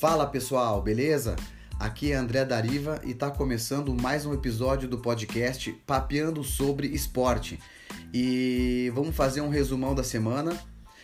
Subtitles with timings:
[0.00, 1.36] Fala pessoal, beleza?
[1.78, 7.60] Aqui é André Dariva e está começando mais um episódio do podcast Papeando sobre Esporte.
[8.10, 10.58] E vamos fazer um resumão da semana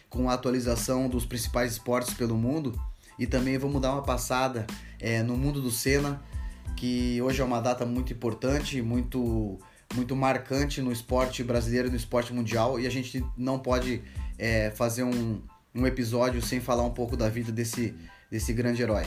[0.08, 2.72] com a atualização dos principais esportes pelo mundo
[3.18, 4.66] e também vamos dar uma passada
[4.98, 6.22] é, no mundo do Senna,
[6.74, 9.58] que hoje é uma data muito importante, muito
[9.94, 14.02] muito marcante no esporte brasileiro e no esporte mundial e a gente não pode
[14.38, 15.42] é, fazer um,
[15.74, 17.94] um episódio sem falar um pouco da vida desse,
[18.36, 19.06] desse grande herói.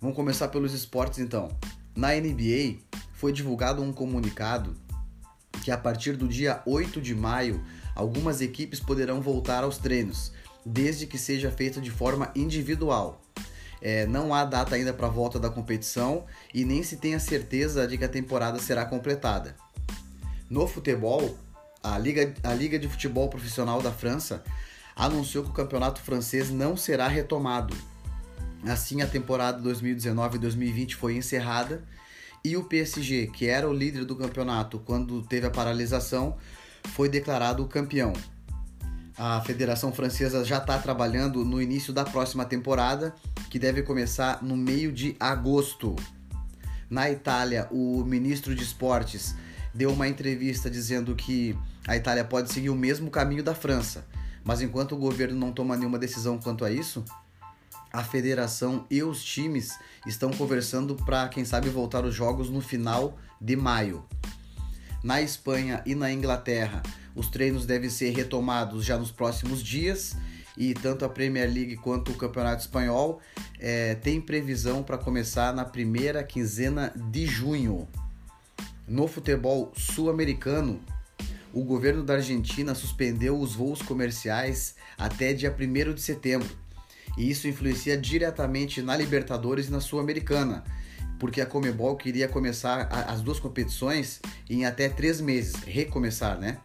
[0.00, 1.56] Vamos começar pelos esportes então.
[1.94, 2.78] Na NBA
[3.12, 4.76] foi divulgado um comunicado
[5.62, 10.32] que a partir do dia 8 de maio algumas equipes poderão voltar aos treinos,
[10.66, 13.22] desde que seja feito de forma individual.
[13.80, 17.20] É, não há data ainda para a volta da competição e nem se tem a
[17.20, 19.54] certeza de que a temporada será completada.
[20.50, 21.38] No futebol,
[21.80, 24.42] a Liga, a Liga de Futebol Profissional da França
[24.96, 27.93] anunciou que o campeonato francês não será retomado.
[28.66, 31.84] Assim, a temporada 2019-2020 foi encerrada
[32.44, 36.36] e o PSG, que era o líder do campeonato quando teve a paralisação,
[36.92, 38.12] foi declarado campeão.
[39.16, 43.14] A Federação Francesa já está trabalhando no início da próxima temporada,
[43.48, 45.94] que deve começar no meio de agosto.
[46.90, 49.34] Na Itália, o ministro de Esportes
[49.72, 51.56] deu uma entrevista dizendo que
[51.86, 54.06] a Itália pode seguir o mesmo caminho da França,
[54.42, 57.04] mas enquanto o governo não toma nenhuma decisão quanto a isso,
[57.94, 63.16] a federação e os times estão conversando para, quem sabe, voltar os jogos no final
[63.40, 64.04] de maio.
[65.00, 66.82] Na Espanha e na Inglaterra,
[67.14, 70.16] os treinos devem ser retomados já nos próximos dias
[70.56, 73.20] e tanto a Premier League quanto o Campeonato Espanhol
[73.60, 73.94] é,
[74.26, 77.86] previsão para começar na primeira quinzena de junho.
[78.88, 80.80] No futebol sul-americano,
[81.52, 86.63] o governo da Argentina suspendeu os voos comerciais até dia 1 de setembro.
[87.16, 90.64] E isso influencia diretamente na Libertadores e na Sul-Americana,
[91.18, 96.58] porque a Comebol queria começar as duas competições em até três meses, recomeçar, né?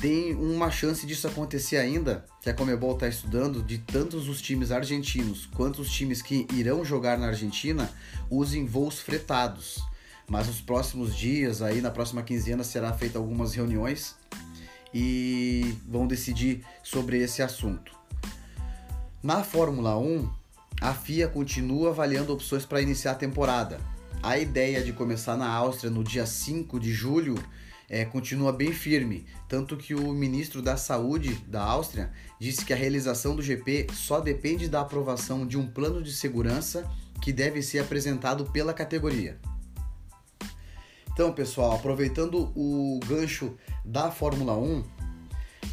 [0.00, 4.70] Tem uma chance disso acontecer ainda, que a Comebol está estudando, de tantos os times
[4.70, 7.90] argentinos quanto os times que irão jogar na Argentina
[8.30, 9.82] usem voos fretados
[10.28, 14.16] mas nos próximos dias, aí na próxima quinzena, será feita algumas reuniões
[14.92, 17.94] e vão decidir sobre esse assunto.
[19.26, 20.30] Na Fórmula 1,
[20.80, 23.80] a FIA continua avaliando opções para iniciar a temporada.
[24.22, 27.34] A ideia de começar na Áustria no dia 5 de julho
[27.88, 32.76] é, continua bem firme, tanto que o ministro da Saúde da Áustria disse que a
[32.76, 36.88] realização do GP só depende da aprovação de um plano de segurança
[37.20, 39.40] que deve ser apresentado pela categoria.
[41.12, 44.84] Então, pessoal, aproveitando o gancho da Fórmula 1,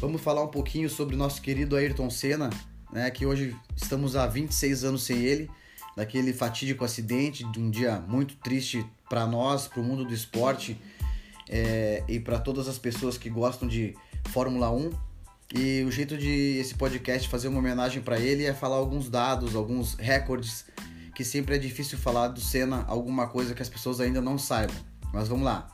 [0.00, 2.50] vamos falar um pouquinho sobre o nosso querido Ayrton Senna,
[2.94, 5.50] né, que hoje estamos há 26 anos sem ele,
[5.96, 10.80] daquele fatídico acidente, de um dia muito triste para nós, para o mundo do esporte
[11.48, 13.96] é, e para todas as pessoas que gostam de
[14.30, 14.90] Fórmula 1.
[15.56, 19.56] E o jeito de esse podcast fazer uma homenagem para ele é falar alguns dados,
[19.56, 20.64] alguns recordes,
[21.14, 24.76] que sempre é difícil falar do Senna, alguma coisa que as pessoas ainda não saibam.
[25.12, 25.68] Mas vamos lá.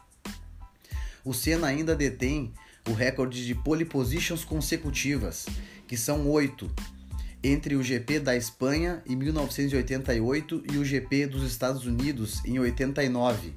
[1.23, 2.53] O Senna ainda detém
[2.89, 5.47] o recorde de pole positions consecutivas,
[5.87, 6.71] que são oito,
[7.43, 13.55] entre o GP da Espanha em 1988 e o GP dos Estados Unidos em 89.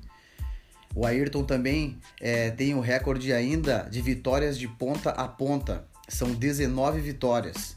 [0.95, 6.33] O Ayrton também é, tem o recorde ainda de vitórias de ponta a ponta, são
[6.33, 7.75] 19 vitórias.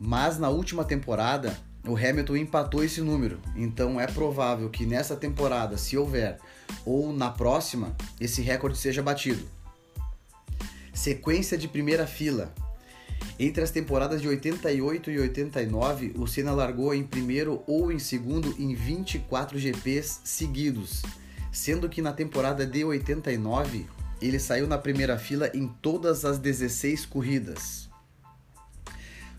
[0.00, 5.76] Mas na última temporada, o Hamilton empatou esse número, então é provável que nessa temporada,
[5.76, 6.38] se houver,
[6.84, 9.46] ou na próxima, esse recorde seja batido.
[10.94, 12.54] Sequência de primeira fila.
[13.38, 18.54] Entre as temporadas de 88 e 89, o Senna largou em primeiro ou em segundo
[18.58, 21.02] em 24 GPs seguidos,
[21.50, 23.86] sendo que na temporada de 89
[24.22, 27.88] ele saiu na primeira fila em todas as 16 corridas.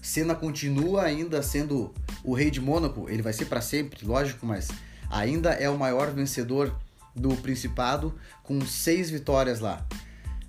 [0.02, 1.94] Senna continua ainda sendo
[2.24, 4.68] o rei de Mônaco, ele vai ser para sempre, lógico, mas
[5.10, 6.76] ainda é o maior vencedor
[7.16, 9.86] do Principado, com seis vitórias lá.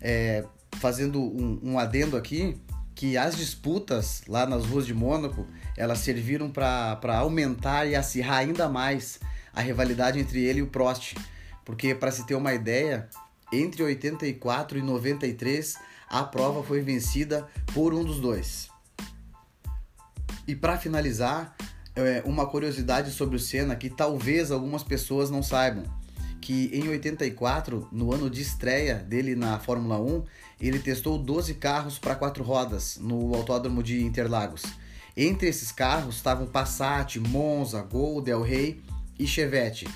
[0.00, 2.60] É, fazendo um, um adendo aqui,
[2.96, 5.46] que as disputas lá nas ruas de Mônaco,
[5.76, 9.20] elas serviram para aumentar e acirrar ainda mais
[9.52, 11.14] a rivalidade entre ele e o Prost.
[11.62, 13.06] Porque, para se ter uma ideia,
[13.52, 15.76] entre 84 e 93,
[16.08, 18.70] a prova foi vencida por um dos dois.
[20.48, 21.54] E para finalizar,
[21.94, 25.84] é, uma curiosidade sobre o Senna que talvez algumas pessoas não saibam
[26.46, 30.22] que em 84, no ano de estreia dele na Fórmula 1,
[30.60, 34.62] ele testou 12 carros para quatro rodas no Autódromo de Interlagos.
[35.16, 38.80] Entre esses carros estavam Passat, Monza, Gol, Del Rey
[39.18, 39.88] e Chevette.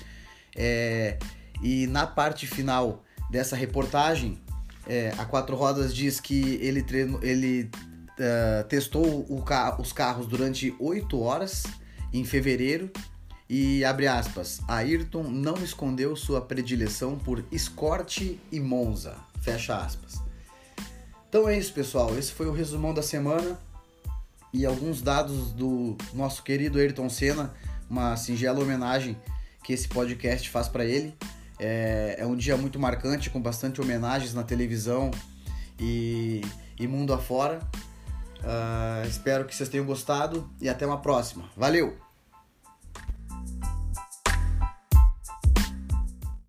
[0.53, 1.17] É,
[1.63, 4.37] e na parte final dessa reportagem,
[4.85, 7.71] é, a Quatro Rodas diz que ele, treino, ele
[8.19, 9.25] uh, testou
[9.79, 11.63] os carros durante 8 horas
[12.11, 12.91] em fevereiro
[13.53, 19.17] e abre aspas, Ayrton não escondeu sua predileção por Escort e Monza.
[19.41, 20.21] Fecha aspas.
[21.27, 22.17] Então é isso, pessoal.
[22.17, 23.59] Esse foi o resumão da semana
[24.53, 27.53] e alguns dados do nosso querido Ayrton Senna,
[27.89, 29.17] uma singela homenagem
[29.65, 31.13] que esse podcast faz para ele.
[31.59, 35.11] É, é, um dia muito marcante, com bastante homenagens na televisão
[35.77, 36.39] e,
[36.79, 37.59] e mundo afora.
[38.39, 41.49] Uh, espero que vocês tenham gostado e até uma próxima.
[41.57, 42.10] Valeu!